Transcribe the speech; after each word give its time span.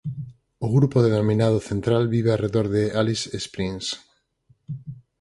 O 0.65 0.67
grupo 0.75 0.97
denominado 1.07 1.59
central 1.69 2.03
vive 2.13 2.31
arredor 2.31 2.67
de 2.75 2.83
Alice 3.01 3.25
Springs. 3.45 3.87